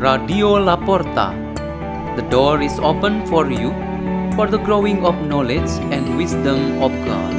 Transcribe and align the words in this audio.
Radio 0.00 0.56
Laporta. 0.56 1.36
The 2.16 2.24
door 2.32 2.62
is 2.62 2.80
open 2.80 3.20
for 3.26 3.52
you 3.52 3.68
for 4.32 4.48
the 4.48 4.56
growing 4.56 5.04
of 5.04 5.12
knowledge 5.28 5.68
and 5.92 6.16
wisdom 6.16 6.80
of 6.80 6.88
God. 7.04 7.36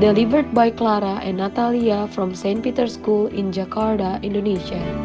Delivered 0.00 0.54
by 0.54 0.70
Clara 0.70 1.20
and 1.20 1.36
Natalia 1.36 2.08
from 2.08 2.34
St. 2.34 2.64
Peter's 2.64 2.94
School 2.94 3.26
in 3.28 3.52
Jakarta, 3.52 4.16
Indonesia. 4.24 5.03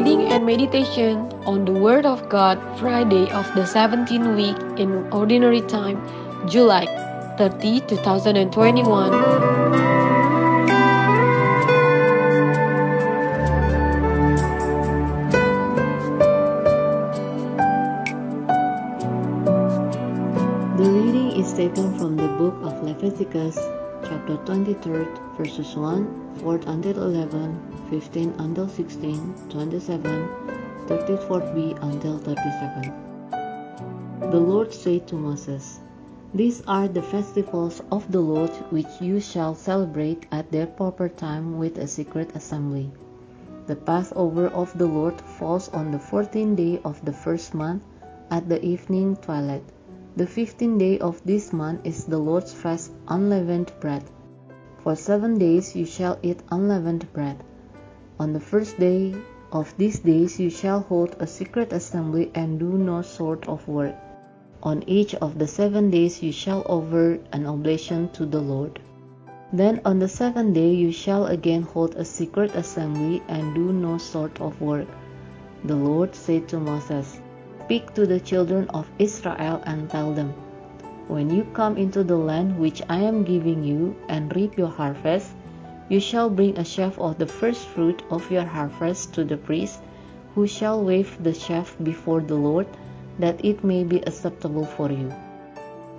Reading 0.00 0.32
and 0.32 0.46
meditation 0.46 1.28
on 1.44 1.66
the 1.66 1.72
Word 1.72 2.06
of 2.06 2.30
God, 2.30 2.56
Friday 2.78 3.28
of 3.32 3.44
the 3.54 3.68
17th 3.68 4.34
week 4.34 4.56
in 4.80 5.06
Ordinary 5.12 5.60
Time, 5.60 6.00
July 6.48 6.86
30, 7.36 7.80
2021. 7.80 9.10
The 20.78 20.88
reading 20.88 21.32
is 21.32 21.52
taken 21.52 21.92
from 21.98 22.16
the 22.16 22.28
book 22.40 22.56
of 22.62 22.82
Leviticus, 22.82 23.58
chapter 24.04 24.36
23, 24.44 25.06
verses 25.36 25.76
1, 25.76 26.40
4 26.40 26.60
until 26.66 27.02
11, 27.02 27.88
15 27.90 28.34
until 28.38 28.68
16, 28.68 29.34
27, 29.50 30.28
34b 30.86 31.82
until 31.82 32.18
37. 32.18 34.30
The 34.30 34.40
Lord 34.40 34.72
said 34.72 35.06
to 35.08 35.16
Moses, 35.16 35.80
These 36.32 36.62
are 36.66 36.88
the 36.88 37.02
festivals 37.02 37.82
of 37.90 38.10
the 38.10 38.20
Lord 38.20 38.50
which 38.70 39.00
you 39.00 39.20
shall 39.20 39.54
celebrate 39.54 40.26
at 40.32 40.50
their 40.50 40.66
proper 40.66 41.08
time 41.08 41.58
with 41.58 41.78
a 41.78 41.86
secret 41.86 42.34
assembly. 42.34 42.90
The 43.66 43.76
Passover 43.76 44.48
of 44.48 44.76
the 44.78 44.86
Lord 44.86 45.20
falls 45.20 45.68
on 45.68 45.90
the 45.90 45.98
fourteenth 45.98 46.56
day 46.56 46.80
of 46.84 47.04
the 47.04 47.12
first 47.12 47.54
month 47.54 47.82
at 48.30 48.48
the 48.48 48.64
evening 48.64 49.16
twilight. 49.16 49.64
The 50.16 50.26
fifteenth 50.26 50.80
day 50.80 50.98
of 50.98 51.22
this 51.24 51.52
month 51.52 51.86
is 51.86 52.04
the 52.04 52.18
Lord's 52.18 52.52
fast 52.52 52.92
unleavened 53.06 53.72
bread. 53.80 54.02
For 54.82 54.96
seven 54.96 55.38
days 55.38 55.76
you 55.76 55.86
shall 55.86 56.18
eat 56.22 56.42
unleavened 56.50 57.12
bread. 57.12 57.36
On 58.18 58.32
the 58.32 58.40
first 58.40 58.78
day 58.78 59.14
of 59.52 59.72
these 59.78 60.00
days 60.00 60.40
you 60.40 60.50
shall 60.50 60.80
hold 60.80 61.14
a 61.20 61.26
secret 61.28 61.72
assembly 61.72 62.32
and 62.34 62.58
do 62.58 62.72
no 62.76 63.02
sort 63.02 63.48
of 63.48 63.66
work. 63.68 63.94
On 64.64 64.82
each 64.88 65.14
of 65.14 65.38
the 65.38 65.46
seven 65.46 65.90
days 65.90 66.22
you 66.22 66.32
shall 66.32 66.62
offer 66.66 67.20
an 67.32 67.46
oblation 67.46 68.08
to 68.10 68.26
the 68.26 68.40
Lord. 68.40 68.80
Then 69.52 69.80
on 69.84 70.00
the 70.00 70.08
seventh 70.08 70.54
day 70.54 70.74
you 70.74 70.90
shall 70.92 71.26
again 71.26 71.62
hold 71.62 71.94
a 71.94 72.04
secret 72.04 72.54
assembly 72.56 73.22
and 73.28 73.54
do 73.54 73.72
no 73.72 73.96
sort 73.98 74.40
of 74.40 74.60
work. 74.60 74.88
The 75.64 75.76
Lord 75.76 76.14
said 76.14 76.48
to 76.48 76.58
Moses, 76.58 77.20
Speak 77.70 77.94
to 77.94 78.04
the 78.04 78.18
children 78.18 78.66
of 78.74 78.90
Israel 78.98 79.62
and 79.64 79.88
tell 79.88 80.12
them, 80.12 80.34
When 81.06 81.30
you 81.30 81.46
come 81.54 81.76
into 81.76 82.02
the 82.02 82.16
land 82.16 82.58
which 82.58 82.82
I 82.88 82.98
am 82.98 83.22
giving 83.22 83.62
you 83.62 83.94
and 84.08 84.34
reap 84.34 84.58
your 84.58 84.74
harvest, 84.74 85.30
you 85.88 86.00
shall 86.00 86.28
bring 86.28 86.58
a 86.58 86.64
sheaf 86.64 86.98
of 86.98 87.18
the 87.18 87.28
first 87.28 87.68
fruit 87.68 88.02
of 88.10 88.28
your 88.28 88.42
harvest 88.42 89.14
to 89.14 89.22
the 89.22 89.36
priest, 89.36 89.78
who 90.34 90.48
shall 90.48 90.82
wave 90.82 91.16
the 91.22 91.32
sheaf 91.32 91.76
before 91.84 92.20
the 92.20 92.34
Lord, 92.34 92.66
that 93.20 93.38
it 93.44 93.62
may 93.62 93.84
be 93.84 93.98
acceptable 93.98 94.66
for 94.66 94.90
you. 94.90 95.14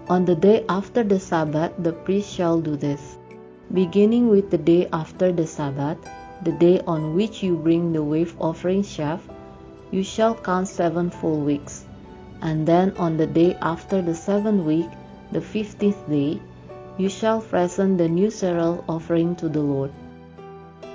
On 0.10 0.26
the 0.26 0.36
day 0.36 0.66
after 0.68 1.06
the 1.06 1.22
Sabbath, 1.22 1.72
the 1.80 1.94
priest 1.94 2.36
shall 2.36 2.60
do 2.60 2.76
this. 2.76 3.18
Beginning 3.74 4.28
with 4.28 4.52
the 4.52 4.58
day 4.58 4.90
after 4.92 5.32
the 5.32 5.48
Sabbath, 5.48 5.98
the 6.44 6.52
day 6.52 6.82
on 6.86 7.16
which 7.16 7.42
you 7.42 7.56
bring 7.56 7.94
the 7.94 8.04
wave 8.04 8.36
offering 8.42 8.84
sheaf, 8.84 9.22
you 9.92 10.04
shall 10.04 10.34
count 10.34 10.68
seven 10.68 11.10
full 11.10 11.42
weeks. 11.42 11.86
And 12.42 12.66
then 12.66 12.96
on 12.98 13.18
the 13.18 13.28
day 13.28 13.56
after 13.62 14.02
the 14.02 14.16
seventh 14.16 14.64
week, 14.64 14.90
the 15.32 15.42
fifteenth 15.42 16.10
day, 16.10 16.42
you 16.98 17.10
shall 17.10 17.42
present 17.42 17.98
the 17.98 18.08
new 18.10 18.32
cereal 18.32 18.84
offering 18.88 19.36
to 19.38 19.50
the 19.50 19.62
Lord. 19.62 19.92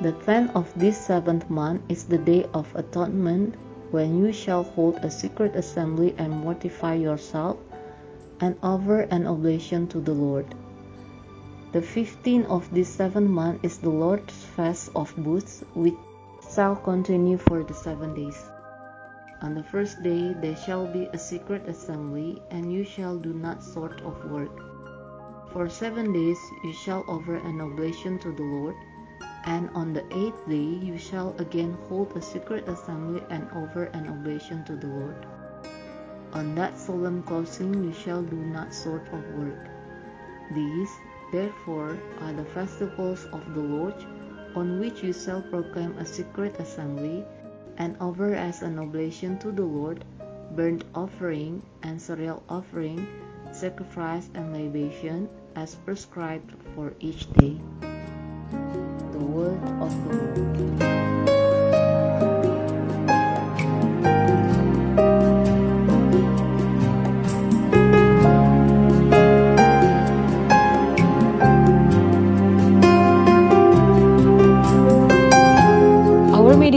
The 0.01 0.13
tenth 0.13 0.55
of 0.55 0.73
this 0.77 0.99
seventh 0.99 1.49
month 1.49 1.83
is 1.89 2.05
the 2.05 2.19
day 2.19 2.47
of 2.53 2.75
atonement, 2.75 3.55
when 3.91 4.19
you 4.19 4.33
shall 4.33 4.65
hold 4.65 4.97
a 4.97 5.11
secret 5.11 5.55
assembly 5.55 6.15
and 6.19 6.31
mortify 6.31 6.95
yourself, 6.95 7.57
and 8.41 8.57
offer 8.63 9.03
an 9.03 9.27
oblation 9.27 9.87
to 9.89 10.01
the 10.01 10.13
Lord. 10.13 10.47
The 11.73 11.81
fifteenth 11.81 12.47
of 12.49 12.69
this 12.75 12.89
seventh 12.89 13.31
month 13.31 13.65
is 13.65 13.79
the 13.79 13.91
Lord's 13.91 14.35
fast 14.57 14.91
of 14.97 15.15
booths, 15.17 15.65
which 15.75 15.95
shall 16.55 16.77
continue 16.77 17.39
for 17.39 17.63
the 17.63 17.75
seven 17.75 18.15
days. 18.15 18.37
On 19.43 19.55
the 19.55 19.63
first 19.63 20.03
day 20.03 20.33
there 20.33 20.57
shall 20.57 20.87
be 20.87 21.11
a 21.13 21.19
secret 21.19 21.69
assembly, 21.69 22.43
and 22.51 22.73
you 22.73 22.85
shall 22.85 23.19
do 23.19 23.35
not 23.35 23.63
sort 23.63 24.01
of 24.01 24.31
work. 24.31 24.63
For 25.53 25.69
seven 25.69 26.13
days 26.13 26.39
you 26.65 26.73
shall 26.73 27.05
offer 27.07 27.37
an 27.37 27.61
oblation 27.61 28.19
to 28.21 28.33
the 28.33 28.43
Lord, 28.43 28.77
and 29.45 29.69
on 29.75 29.93
the 29.93 30.05
eighth 30.17 30.49
day 30.49 30.81
you 30.81 30.97
shall 30.99 31.35
again 31.39 31.77
hold 31.89 32.17
a 32.17 32.23
secret 32.23 32.67
assembly 32.69 33.23
and 33.31 33.47
offer 33.53 33.85
an 33.93 34.09
oblation 34.09 34.65
to 34.65 34.77
the 34.77 34.89
Lord. 34.89 35.27
On 36.33 36.55
that 36.55 36.79
solemn 36.79 37.23
closing 37.23 37.85
you 37.85 37.93
shall 37.93 38.23
do 38.23 38.37
not 38.37 38.75
sort 38.75 39.07
of 39.13 39.23
work. 39.35 39.69
These, 40.55 40.91
therefore, 41.31 41.99
are 42.21 42.33
the 42.33 42.45
festivals 42.45 43.27
of 43.33 43.55
the 43.55 43.61
Lord, 43.61 43.95
on 44.55 44.81
which 44.81 45.03
you 45.03 45.13
shall 45.13 45.43
proclaim 45.43 45.97
a 45.99 46.07
secret 46.07 46.57
assembly, 46.59 47.25
and 47.79 47.97
offer 48.01 48.35
as 48.35 48.63
an 48.63 48.79
oblation 48.79 49.39
to 49.39 49.51
the 49.51 49.63
Lord 49.63 50.05
burnt 50.57 50.85
offering 50.95 51.63
and 51.83 52.01
cereal 52.01 52.43
offering, 52.49 53.07
sacrifice 53.53 54.29
and 54.35 54.53
libation, 54.53 55.29
as 55.55 55.75
prescribed 55.75 56.53
for 56.75 56.93
each 57.01 57.31
day. 57.35 57.61
The 59.13 59.19
word 59.19 59.61
of 59.81 59.93
the 60.09 60.85
Lord. 60.85 61.56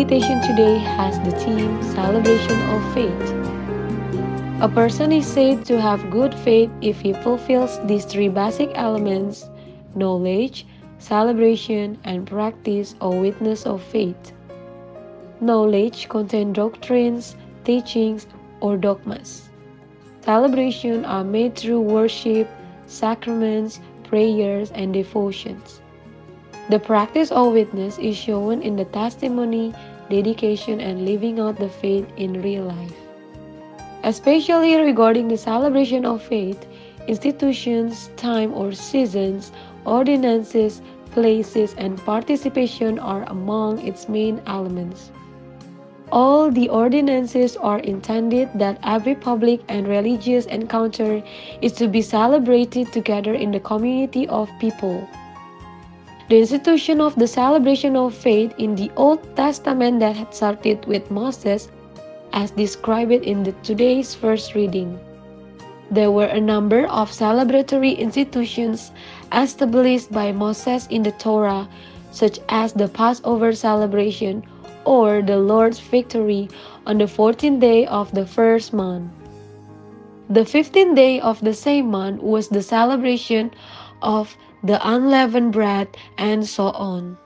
Meditation 0.10 0.42
today 0.42 0.80
has 0.80 1.20
the 1.20 1.30
theme 1.40 1.84
Celebration 1.84 2.60
of 2.72 2.94
Faith. 2.96 4.64
A 4.64 4.68
person 4.68 5.12
is 5.12 5.28
said 5.28 5.64
to 5.66 5.80
have 5.80 6.10
good 6.10 6.34
faith 6.34 6.72
if 6.82 7.00
he 7.00 7.14
fulfills 7.14 7.80
these 7.86 8.06
three 8.06 8.28
basic 8.28 8.72
elements 8.74 9.48
knowledge, 9.94 10.66
celebration, 10.98 12.00
and 12.06 12.26
practice 12.26 12.96
or 13.02 13.22
witness 13.22 13.68
of 13.68 13.84
faith. 13.84 14.34
Knowledge 15.42 16.10
contains 16.10 16.56
doctrines, 16.56 17.36
teachings, 17.64 18.26
or 18.62 18.78
dogmas. 18.78 19.50
Celebration 20.22 21.06
are 21.06 21.24
made 21.24 21.56
through 21.56 21.82
worship, 21.82 22.50
sacraments, 22.88 23.80
prayers, 24.06 24.72
and 24.72 24.92
devotions. 24.92 25.82
The 26.70 26.80
practice 26.80 27.32
or 27.32 27.52
witness 27.52 27.98
is 27.98 28.16
shown 28.16 28.62
in 28.62 28.76
the 28.76 28.86
testimony, 28.86 29.74
dedication, 30.10 30.80
and 30.82 31.06
living 31.06 31.40
out 31.40 31.58
the 31.58 31.70
faith 31.70 32.08
in 32.18 32.42
real 32.42 32.64
life. 32.66 32.96
Especially 34.04 34.76
regarding 34.76 35.28
the 35.28 35.38
celebration 35.38 36.06
of 36.06 36.22
faith, 36.22 36.66
institutions, 37.08 38.10
time 38.18 38.54
or 38.54 38.72
seasons, 38.72 39.52
ordinances, 39.86 40.82
places, 41.12 41.74
and 41.78 41.98
participation 42.06 43.00
are 43.00 43.24
among 43.24 43.86
its 43.86 44.08
main 44.08 44.42
elements. 44.46 45.12
All 46.12 46.50
the 46.50 46.70
ordinances 46.70 47.56
are 47.58 47.80
intended 47.80 48.50
that 48.56 48.80
every 48.84 49.14
public 49.14 49.62
and 49.68 49.88
religious 49.88 50.46
encounter 50.48 51.22
is 51.62 51.74
to 51.74 51.88
be 51.88 52.02
celebrated 52.02 52.92
together 52.92 53.34
in 53.36 53.52
the 53.52 53.60
community 53.60 54.28
of 54.28 54.50
people. 54.60 55.08
The 56.30 56.38
institution 56.38 57.02
of 57.02 57.16
the 57.16 57.26
celebration 57.26 57.96
of 57.96 58.14
faith 58.14 58.54
in 58.60 58.76
the 58.76 58.92
Old 58.96 59.18
Testament 59.36 60.00
that 60.02 60.16
had 60.16 60.32
started 60.32 60.86
with 60.86 61.10
Moses, 61.10 61.70
as 62.34 62.52
described 62.52 63.26
in 63.26 63.42
the 63.42 63.54
today's 63.64 64.14
first 64.14 64.54
reading. 64.54 65.00
There 65.90 66.12
were 66.12 66.30
a 66.30 66.40
number 66.40 66.86
of 66.86 67.10
celebratory 67.10 67.98
institutions 67.98 68.92
established 69.34 70.12
by 70.12 70.32
Moses 70.32 70.86
in 70.92 71.02
the 71.02 71.14
Torah 71.14 71.68
such 72.12 72.38
as 72.48 72.74
the 72.74 72.90
Passover 72.90 73.52
celebration 73.54 74.44
or 74.86 75.24
the 75.24 75.38
Lord's 75.38 75.80
victory 75.80 76.48
on 76.86 77.00
the 77.00 77.06
14th 77.10 77.60
day 77.60 77.88
of 77.88 78.14
the 78.14 78.28
first 78.28 78.72
month. 78.72 79.10
The 80.30 80.46
15th 80.46 80.96
day 80.96 81.20
of 81.22 81.42
the 81.42 81.56
same 81.56 81.90
month 81.90 82.22
was 82.22 82.50
the 82.50 82.62
celebration 82.62 83.50
of 84.04 84.38
the 84.64 84.80
unleavened 84.88 85.54
bread, 85.54 85.88
and 86.18 86.46
so 86.46 86.66
on. 86.72 87.18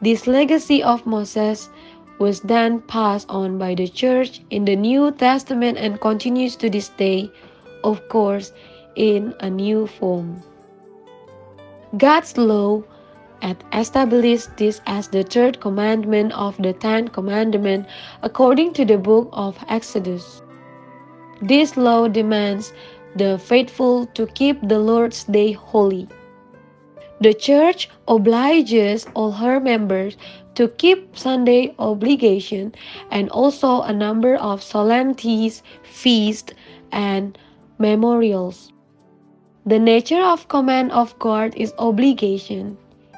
This 0.00 0.26
legacy 0.26 0.82
of 0.82 1.06
Moses 1.06 1.70
was 2.18 2.40
then 2.40 2.80
passed 2.82 3.28
on 3.30 3.58
by 3.58 3.74
the 3.74 3.88
church 3.88 4.42
in 4.50 4.64
the 4.64 4.76
New 4.76 5.10
Testament 5.12 5.78
and 5.78 6.00
continues 6.00 6.56
to 6.56 6.70
this 6.70 6.90
day, 6.90 7.30
of 7.82 8.06
course, 8.08 8.52
in 8.96 9.34
a 9.40 9.50
new 9.50 9.86
form. 9.86 10.42
God's 11.96 12.36
law 12.36 12.82
had 13.40 13.62
established 13.72 14.56
this 14.56 14.80
as 14.86 15.08
the 15.08 15.22
third 15.22 15.60
commandment 15.60 16.32
of 16.32 16.56
the 16.58 16.72
Ten 16.72 17.08
Commandments 17.08 17.90
according 18.22 18.72
to 18.74 18.84
the 18.84 18.98
book 18.98 19.28
of 19.32 19.58
Exodus. 19.68 20.42
This 21.42 21.76
law 21.76 22.08
demands 22.08 22.72
the 23.16 23.38
faithful 23.38 24.06
to 24.14 24.26
keep 24.26 24.66
the 24.68 24.78
Lord's 24.78 25.24
day 25.24 25.52
holy. 25.52 26.08
The 27.20 27.34
church 27.34 27.88
obliges 28.06 29.06
all 29.14 29.32
her 29.32 29.58
members 29.60 30.16
to 30.54 30.68
keep 30.68 31.16
Sunday 31.16 31.74
obligation 31.78 32.74
and 33.10 33.28
also 33.30 33.82
a 33.82 33.92
number 33.92 34.36
of 34.36 34.62
solemnities, 34.62 35.62
feasts, 35.82 36.52
and 36.92 37.36
memorials. 37.78 38.72
The 39.66 39.78
nature 39.78 40.22
of 40.22 40.48
command 40.48 40.92
of 40.92 41.18
God 41.18 41.54
is 41.56 41.74
obligation. 41.78 42.76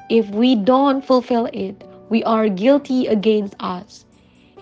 If 0.09 0.29
we 0.31 0.55
don't 0.55 1.03
fulfill 1.03 1.47
it, 1.53 1.83
we 2.09 2.23
are 2.23 2.49
guilty 2.49 3.07
against 3.07 3.55
us. 3.59 4.05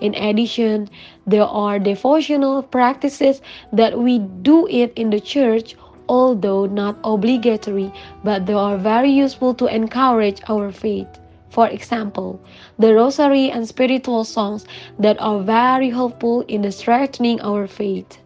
In 0.02 0.14
addition, 0.16 0.90
there 1.26 1.46
are 1.46 1.80
devotional 1.80 2.62
practices 2.64 3.42
that 3.72 3.98
we 4.00 4.20
do 4.20 4.68
it 4.68 4.92
in 4.96 5.10
the 5.12 5.20
church 5.20 5.76
although 6.08 6.66
not 6.66 6.98
obligatory, 7.04 7.92
but 8.24 8.46
they 8.46 8.54
are 8.54 8.78
very 8.78 9.12
useful 9.12 9.54
to 9.56 9.68
encourage 9.68 10.42
our 10.48 10.72
faith. 10.72 11.08
For 11.50 11.68
example, 11.68 12.40
the 12.78 12.94
rosary 12.94 13.50
and 13.50 13.68
spiritual 13.68 14.26
songs 14.26 14.66
that 15.00 15.16
are 15.22 15.40
very 15.40 15.90
helpful 15.90 16.42
in 16.48 16.70
strengthening 16.72 17.40
our 17.42 17.66
faith. 17.68 18.20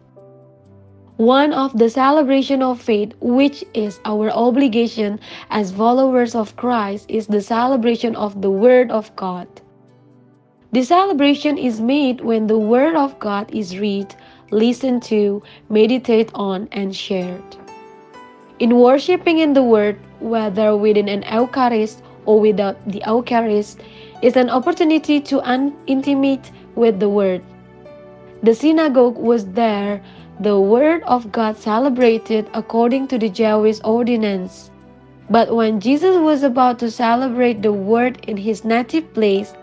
One 1.16 1.52
of 1.52 1.76
the 1.78 1.90
celebration 1.90 2.62
of 2.62 2.80
faith, 2.80 3.12
which 3.20 3.62
is 3.74 4.00
our 4.06 4.30
obligation 4.30 5.20
as 5.50 5.70
followers 5.70 6.34
of 6.34 6.56
Christ, 6.56 7.10
is 7.10 7.26
the 7.26 7.42
celebration 7.42 8.16
of 8.16 8.40
the 8.40 8.50
Word 8.50 8.90
of 8.90 9.14
God. 9.16 9.46
The 10.72 10.82
celebration 10.82 11.58
is 11.58 11.80
made 11.80 12.22
when 12.22 12.46
the 12.46 12.58
Word 12.58 12.96
of 12.96 13.18
God 13.18 13.52
is 13.54 13.78
read, 13.78 14.14
listened 14.50 15.02
to, 15.04 15.42
meditated 15.68 16.32
on, 16.34 16.68
and 16.72 16.96
shared. 16.96 17.59
In 18.60 18.76
worshiping 18.76 19.38
in 19.38 19.54
the 19.54 19.62
Word, 19.62 19.98
whether 20.20 20.76
within 20.76 21.08
an 21.08 21.24
Eucharist 21.32 22.02
or 22.26 22.38
without 22.38 22.76
the 22.86 23.02
Eucharist, 23.06 23.80
is 24.20 24.36
an 24.36 24.50
opportunity 24.50 25.18
to 25.18 25.40
un- 25.48 25.72
intimate 25.86 26.50
with 26.74 27.00
the 27.00 27.08
Word. 27.08 27.40
The 28.42 28.54
synagogue 28.54 29.16
was 29.16 29.46
there, 29.46 30.02
the 30.40 30.60
Word 30.60 31.02
of 31.04 31.32
God 31.32 31.56
celebrated 31.56 32.50
according 32.52 33.08
to 33.08 33.16
the 33.16 33.30
Jewish 33.30 33.80
ordinance. 33.82 34.70
But 35.30 35.56
when 35.56 35.80
Jesus 35.80 36.18
was 36.18 36.42
about 36.42 36.78
to 36.80 36.90
celebrate 36.90 37.62
the 37.62 37.72
Word 37.72 38.20
in 38.28 38.36
his 38.36 38.62
native 38.62 39.14
place, 39.14 39.54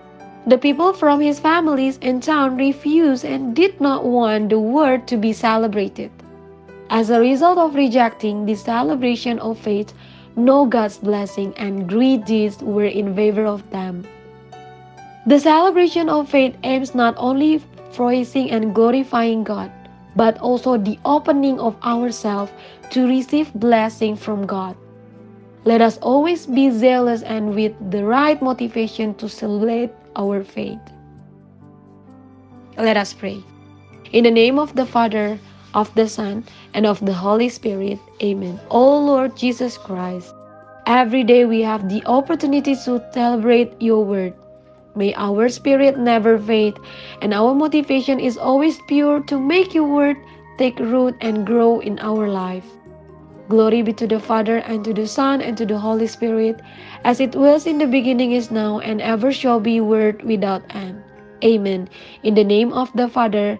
the 0.48 0.58
people 0.58 0.92
from 0.94 1.20
his 1.20 1.40
families 1.40 2.00
in 2.02 2.20
town 2.20 2.58
refused 2.58 3.26
and 3.26 3.56
did 3.56 3.80
not 3.80 4.06
want 4.06 4.50
the 4.50 4.60
Word 4.60 5.08
to 5.10 5.18
be 5.18 5.34
celebrated. 5.34 6.10
As 6.90 7.10
a 7.10 7.20
result 7.20 7.58
of 7.58 7.76
rejecting 7.76 8.46
the 8.46 8.56
celebration 8.56 9.40
of 9.40 9.60
faith, 9.60 9.94
no 10.38 10.66
God's 10.66 10.98
blessing 10.98 11.54
and 11.58 11.88
great 11.88 12.26
deeds 12.26 12.64
were 12.64 12.86
in 12.86 13.14
favor 13.14 13.46
of 13.46 13.70
them. 13.72 14.08
The 15.26 15.40
celebration 15.40 16.08
of 16.08 16.30
faith 16.30 16.56
aims 16.64 16.96
not 16.96 17.16
only 17.18 17.62
praising 17.94 18.52
and 18.52 18.74
glorifying 18.74 19.44
God, 19.44 19.72
but 20.16 20.38
also 20.40 20.78
the 20.78 20.98
opening 21.04 21.60
of 21.60 21.76
ourselves 21.84 22.52
to 22.92 23.06
receive 23.08 23.54
blessing 23.54 24.16
from 24.16 24.46
God. 24.46 24.78
Let 25.66 25.82
us 25.82 25.98
always 25.98 26.46
be 26.46 26.72
zealous 26.72 27.22
and 27.24 27.54
with 27.54 27.76
the 27.92 28.06
right 28.06 28.42
motivation 28.42 29.14
to 29.16 29.28
celebrate 29.28 29.92
our 30.16 30.44
faith. 30.46 30.80
Let 32.78 32.96
us 32.96 33.12
pray. 33.12 33.44
In 34.14 34.24
the 34.24 34.32
name 34.32 34.58
of 34.58 34.76
the 34.76 34.86
Father, 34.86 35.38
of 35.74 35.94
the 35.96 36.08
Son, 36.08 36.44
and 36.74 36.86
of 36.86 37.06
the 37.06 37.14
Holy 37.14 37.50
Spirit. 37.50 38.00
Amen. 38.22 38.60
O 38.70 39.00
Lord 39.00 39.36
Jesus 39.36 39.78
Christ, 39.78 40.34
every 40.86 41.24
day 41.24 41.46
we 41.46 41.62
have 41.62 41.90
the 41.90 42.04
opportunity 42.06 42.76
to 42.76 43.04
celebrate 43.14 43.74
your 43.82 44.04
word. 44.04 44.34
May 44.96 45.14
our 45.14 45.50
spirit 45.50 46.00
never 46.00 46.40
fade, 46.40 46.80
and 47.22 47.34
our 47.34 47.54
motivation 47.54 48.20
is 48.20 48.38
always 48.38 48.80
pure 48.88 49.22
to 49.30 49.40
make 49.40 49.74
your 49.76 49.86
word 49.86 50.18
take 50.58 50.80
root 50.80 51.16
and 51.22 51.46
grow 51.46 51.80
in 51.80 52.00
our 52.00 52.28
life. 52.28 52.66
Glory 53.48 53.82
be 53.82 53.94
to 53.94 54.08
the 54.08 54.20
Father, 54.20 54.58
and 54.58 54.84
to 54.84 54.94
the 54.94 55.08
Son, 55.08 55.40
and 55.40 55.56
to 55.58 55.66
the 55.66 55.78
Holy 55.78 56.08
Spirit, 56.08 56.60
as 57.04 57.20
it 57.22 57.36
was 57.36 57.68
in 57.68 57.78
the 57.78 57.88
beginning, 57.88 58.32
is 58.32 58.52
now, 58.52 58.80
and 58.80 59.02
ever 59.02 59.32
shall 59.32 59.60
be, 59.60 59.80
word 59.80 60.24
without 60.24 60.64
end. 60.72 61.02
Amen. 61.44 61.88
In 62.24 62.34
the 62.34 62.44
name 62.44 62.74
of 62.74 62.92
the 62.94 63.08
Father, 63.08 63.60